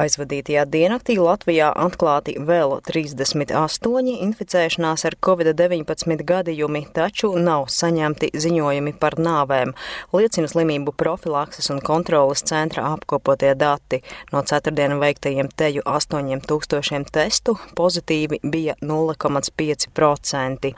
Aizvadītajā 0.00 0.62
diennaktī 0.70 1.18
Latvijā 1.20 1.66
atklāti 1.76 2.32
vēl 2.40 2.78
38 2.88 4.12
inficēšanās 4.24 5.02
ar 5.04 5.16
covid-19 5.26 6.22
gadījumi, 6.24 6.86
taču 6.96 7.34
nav 7.36 7.66
saņemti 7.74 8.30
ziņojumi 8.32 8.94
par 9.02 9.18
nāvēm, 9.20 9.74
liecina 10.16 10.48
slimību 10.48 10.94
profilakses 10.96 11.68
un 11.74 11.82
kontrolas 11.84 12.40
centra 12.48 12.86
apkopotie 12.94 13.50
dati. 13.60 13.98
No 14.32 14.40
ceturtdienu 14.46 14.96
veiktajiem 15.02 15.50
teju 15.52 15.84
8000 15.84 17.12
testu 17.12 17.58
pozitīvi 17.76 18.40
bija 18.54 18.78
0,5%. 18.80 20.72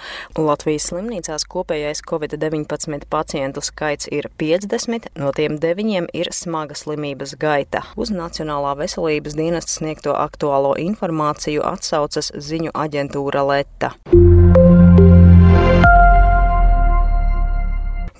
Latvijas 0.48 0.88
slimnīcās 0.90 1.46
kopējais 1.54 2.02
covid-19 2.10 3.06
pacientu 3.12 3.62
skaits 3.62 4.10
ir 4.10 4.32
50, 4.42 5.12
no 5.22 5.30
tiem 5.36 5.60
9 5.62 6.10
ir 6.10 6.34
smaga 6.34 6.74
slimības 6.74 7.36
gaita. 7.38 7.86
Uz 7.94 8.10
Nacionālā 8.10 8.74
veselības 8.82 9.11
veselības 9.12 9.34
dienesta 9.36 9.72
sniegto 9.72 10.14
aktuālo 10.16 10.72
informāciju 10.80 11.62
atsaucas 11.68 12.32
ziņu 12.32 12.72
aģentūra 12.72 13.44
Leta. 13.44 13.92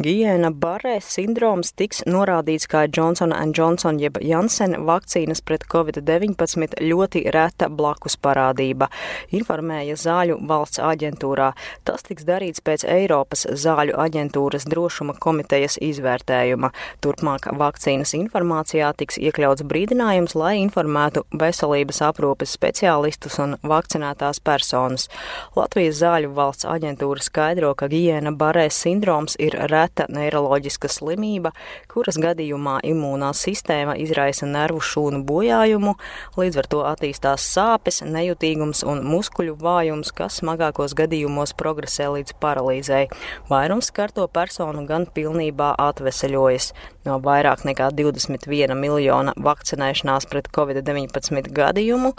Gijēna 0.03 0.49
Barē 0.59 0.97
sindroms 1.05 1.69
tiks 1.79 2.01
norādīts 2.11 2.67
kā 2.67 2.81
Johnson 2.91 3.31
Johnson 3.55 4.01
jeb 4.03 4.17
Janssen 4.25 4.75
vakcīnas 4.89 5.43
pret 5.47 5.63
covid-19 5.71 6.81
ļoti 6.83 7.23
reta 7.31 7.69
blakus 7.71 8.17
parādība, 8.19 8.89
informēja 9.31 9.95
Zāļu 10.01 10.41
valsts 10.49 10.81
aģentūrā. 10.83 11.53
Tas 11.87 12.03
tiks 12.09 12.27
darīts 12.27 12.65
pēc 12.65 12.83
Eiropas 12.89 13.47
Zāļu 13.47 13.95
aģentūras 14.03 14.67
drošuma 14.67 15.15
komitejas 15.23 15.79
izvērtējuma. 15.79 16.73
Turpmāk 17.05 17.47
vakcīnas 17.63 18.17
informācijā 18.19 18.91
tiks 18.99 19.21
iekļauts 19.23 19.63
brīdinājums, 19.71 20.35
lai 20.35 20.57
informētu 20.65 21.27
veselības 21.31 22.03
aprūpes 22.09 22.57
speciālistus 22.59 23.39
un 23.45 23.55
vakcinētās 23.63 24.43
personas. 24.43 25.07
Latvijas 25.55 26.01
Zāļu 26.03 26.35
valsts 26.35 26.67
aģentūra 26.67 27.23
skaidro, 27.23 27.75
ka 27.79 27.87
Gijēna 27.93 28.35
Barē 28.35 28.67
sindroms 28.73 29.39
ir 29.39 29.61
reta 29.71 29.92
reta 29.93 30.09
neiroloģiska 30.13 30.89
slimība, 30.89 31.53
kuras 31.89 32.17
gadījumā 32.17 32.81
imūnā 32.85 33.33
sistēma 33.37 33.97
izraisa 34.01 34.47
nervu 34.47 34.81
šūnu 34.81 35.23
bojājumu, 35.25 35.97
līdz 36.37 36.59
ar 36.59 36.67
to 36.67 36.81
attīstās 36.89 37.45
sāpes, 37.45 38.03
nejutīgums 38.03 38.83
un 38.85 39.05
muskuļu 39.05 39.57
vājums, 39.61 40.13
kas 40.13 40.41
smagākos 40.41 40.95
gadījumos 40.95 41.53
progresē 41.55 42.09
līdz 42.17 42.37
paralīzei. 42.41 43.09
Vairums 43.51 43.93
skarto 43.93 44.27
personu 44.29 44.87
gan 44.87 45.07
pilnībā 45.07 45.75
atveseļojas. 45.79 46.73
No 47.03 47.17
vairāk 47.19 47.65
nekā 47.67 47.89
21 47.99 48.77
miljona 48.79 49.33
vakcinēšanās 49.35 50.29
pret 50.31 50.47
covid-19 50.55 51.51
gadījumu 51.51 52.13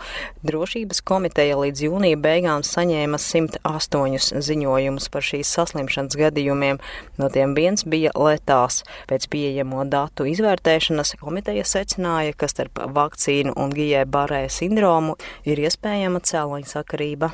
drošības 0.43 0.99
komiteja 1.07 1.55
līdz 1.61 1.85
jūnija 1.85 2.19
beigām 2.19 2.65
saņēma 2.67 3.15
108 3.15 4.43
ziņojumus 4.43 5.07
par 5.13 5.23
šīs 5.23 5.53
saslimšanas 5.55 6.19
gadījumiem, 6.19 6.81
no 7.15 7.29
tiem 7.31 7.55
viens 7.63 7.87
bija 7.87 8.13
letāls. 8.19 8.83
Pēc 9.09 9.29
pieejamo 9.31 9.87
datu 9.89 10.27
izvērtēšanas 10.29 11.15
komiteja 11.23 11.65
secināja, 11.67 12.35
ka 12.35 12.51
starp 12.51 12.83
vakcīnu 12.97 13.55
un 13.55 13.73
gijē 13.75 14.05
barē 14.09 14.45
sindromu 14.51 15.17
ir 15.47 15.63
iespējama 15.63 16.23
cēloņa 16.27 16.75
sakarība. 16.77 17.33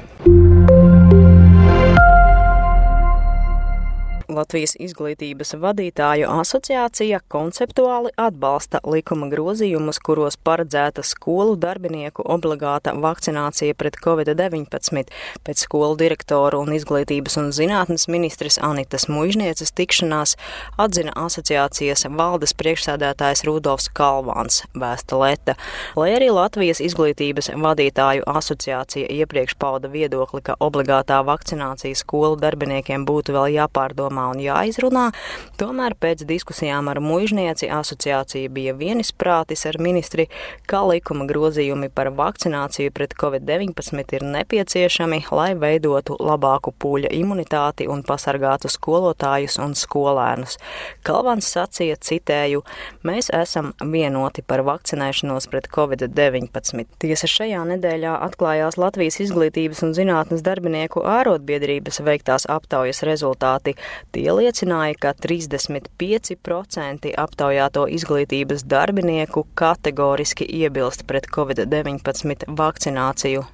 Latvijas 4.30 4.76
izglītības 4.78 5.56
vadītāju 5.58 6.28
asociācija 6.30 7.18
konceptuāli 7.34 8.12
atbalsta 8.20 8.78
likuma 8.86 9.26
grozījumus, 9.32 9.98
kuros 10.06 10.38
paredzēta 10.46 11.02
skolu 11.06 11.56
darbinieku 11.58 12.22
obligāta 12.30 12.94
vakcinācija 12.94 13.74
pret 13.80 13.98
covid-19. 14.04 15.10
Pēc 15.48 15.64
skolu 15.66 15.98
direktoru 15.98 16.62
un 16.62 16.76
izglītības 16.78 17.40
un 17.42 17.50
zinātnes 17.56 18.06
ministres 18.12 18.60
Anitas 18.62 19.08
Mužnieces 19.10 19.74
tikšanās 19.74 20.36
atzina 20.78 21.16
asociācijas 21.18 22.06
valdes 22.14 22.54
priekšsēdētājs 22.62 23.44
Rudolfs 23.50 23.90
Kalvāns 23.98 24.62
vēsta 24.78 25.18
Leta. 25.24 25.58
Lai 25.98 26.12
arī 26.20 26.30
Latvijas 26.36 26.84
izglītības 26.86 27.50
vadītāju 27.58 28.28
asociācija 28.30 29.10
iepriekš 29.10 29.58
pauda 29.58 29.90
viedokli, 29.90 30.46
ka 30.46 30.60
obligātā 30.62 31.24
vakcinācija 31.26 31.98
skolu 31.98 32.38
darbiniekiem 32.38 33.10
būtu 33.10 33.34
vēl 33.34 33.58
jāpārdomā 33.58 34.19
jādomā 34.20 34.34
un 34.34 34.42
jāizrunā. 34.42 35.12
Tomēr 35.60 35.96
pēc 36.00 36.26
diskusijām 36.28 36.90
ar 36.90 37.00
mužnieci 37.00 37.70
asociācija 37.70 38.50
bija 38.50 38.74
vienisprātis 38.74 39.66
ar 39.66 39.80
ministri, 39.80 40.28
ka 40.68 40.84
likuma 40.88 41.26
grozījumi 41.28 41.90
par 41.90 42.12
vakcināciju 42.12 42.92
pret 42.92 43.14
covid-19 43.20 44.14
ir 44.14 44.24
nepieciešami, 44.24 45.26
lai 45.32 45.56
veidotu 45.56 46.18
labāku 46.20 46.74
pūļa 46.80 47.12
imunitāti 47.12 47.88
un 47.88 48.04
pasargātu 48.04 48.70
skolotājus 48.70 49.60
un 49.60 49.76
skolēnus. 49.76 50.58
Kalvans 51.04 51.50
sacīja, 51.50 51.98
citēju, 52.00 52.64
mēs 53.04 53.30
esam 53.34 53.74
vienoti 53.80 54.42
par 54.42 54.64
vakcinēšanos 54.64 55.50
pret 55.50 55.70
covid-19. 55.72 56.88
Tiesa 57.00 57.28
šajā 57.28 57.66
nedēļā 57.74 58.16
atklājās 58.30 58.80
Latvijas 58.80 59.20
izglītības 59.26 59.84
un 59.84 59.96
zinātnes 59.98 60.44
darbinieku 60.46 61.04
ārotbiedrības 61.04 62.02
veiktās 62.06 62.48
aptaujas 62.50 63.04
rezultāti. 63.08 63.76
Tie 64.12 64.26
liecināja, 64.34 64.96
ka 64.98 65.14
35% 65.14 67.12
aptaujāto 67.24 67.86
izglītības 67.94 68.66
darbinieku 68.66 69.46
kategoriski 69.54 70.48
iebilst 70.62 71.06
pret 71.06 71.30
covid-19 71.30 72.50
vakcināciju. 72.58 73.46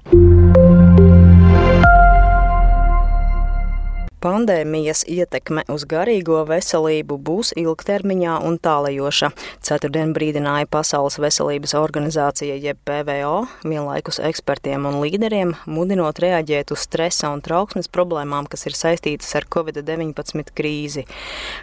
Pandēmijas 4.26 5.04
ietekme 5.06 5.62
uz 5.70 5.84
garīgo 5.86 6.40
veselību 6.48 7.14
būs 7.22 7.52
ilgtermiņā 7.60 8.40
un 8.42 8.56
tālajoša. 8.58 9.28
Ceturtdien 9.62 10.10
brīdināja 10.16 10.66
Pasaules 10.66 11.20
veselības 11.22 11.76
organizācija 11.78 12.56
jeb 12.58 12.80
PVO, 12.82 13.44
vienlaikus 13.62 14.18
ekspertiem 14.26 14.88
un 14.90 14.98
līderiem, 15.04 15.52
mudinot 15.70 16.18
reaģēt 16.24 16.72
uz 16.74 16.82
stresa 16.88 17.30
un 17.30 17.44
trauksmes 17.46 17.86
problēmām, 17.86 18.48
kas 18.50 18.66
ir 18.66 18.74
saistītas 18.74 19.30
ar 19.38 19.46
Covid-19 19.46 20.50
krīzi. 20.58 21.06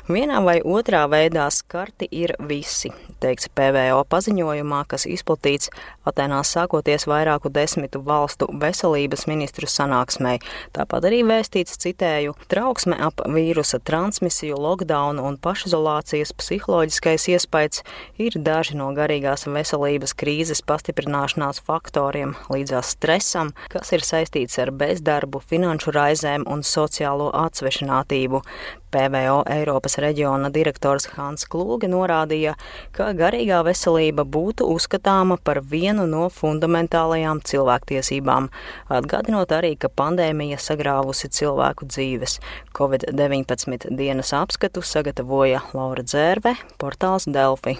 Vienā 0.08 0.40
vai 0.48 0.62
otrā 0.64 1.04
veidā 1.12 1.50
skarti 1.52 2.08
ir 2.16 2.38
visi, 2.48 2.94
teiks 3.20 3.52
PVO 3.52 4.00
paziņojumā, 4.08 4.86
kas 4.88 5.04
izplatīts 5.12 5.68
Atenās 6.08 6.56
sākoties 6.56 7.10
vairāku 7.12 7.52
desmitu 7.52 8.00
valstu 8.08 8.48
veselības 8.64 9.28
ministru 9.28 9.68
sanāksmei. 9.68 10.40
Tāpat 10.72 11.12
arī 11.12 11.26
vēstīts, 11.28 11.76
citēju, 11.84 12.40
Trauksme 12.54 12.94
ap 13.02 13.18
vīrusa 13.34 13.80
transmisiju, 13.82 14.60
lockdownu 14.62 15.24
un 15.26 15.40
pašizolācijas 15.42 16.36
psiholoģiskais 16.38 17.26
iespējas 17.34 17.82
ir 18.22 18.38
daži 18.46 18.78
no 18.78 18.92
garīgās 18.94 19.48
veselības 19.50 20.14
krīzes 20.20 20.62
pastiprināšanās 20.70 21.64
faktoriem 21.66 22.36
līdzās 22.54 22.94
stresam, 22.94 23.56
kas 23.74 23.90
ir 23.98 24.06
saistīts 24.06 24.62
ar 24.62 24.70
bezdarbu, 24.70 25.42
finanšu 25.50 25.96
raizēm 25.98 26.46
un 26.46 26.62
sociālo 26.62 27.32
atsvešinātību. 27.42 28.44
PVO 28.94 29.42
Eiropas 29.50 29.98
reģiona 30.02 30.52
direktors 30.54 31.10
Hans 31.16 31.48
Klūge 31.50 31.90
norādīja, 31.92 32.54
ka 32.96 33.10
garīgā 33.18 33.64
veselība 33.66 34.26
būtu 34.26 34.68
uzskatāma 34.74 35.40
par 35.44 35.64
vienu 35.74 36.06
no 36.10 36.28
fundamentālajām 36.34 37.42
cilvēktiesībām, 37.50 38.52
atgādinot 38.94 39.56
arī, 39.58 39.74
ka 39.80 39.90
pandēmija 39.90 40.62
sagrāvusi 40.62 41.32
cilvēku 41.34 41.90
dzīves. 41.90 42.40
Covid-19 42.78 43.96
dienas 43.98 44.34
apskatu 44.38 44.86
sagatavoja 44.86 45.66
Laura 45.74 46.06
Dzērve, 46.06 46.56
portāls 46.82 47.30
Delfi. 47.30 47.78